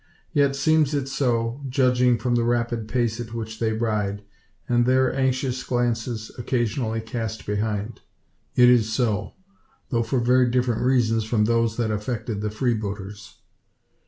[0.33, 4.23] Yet seems it so, judging from the rapid pace at which they ride,
[4.67, 8.01] and there anxious glances occasionally cast behind.
[8.55, 9.33] It is so;
[9.89, 13.41] though for very different reasons from those that affected the freebooters.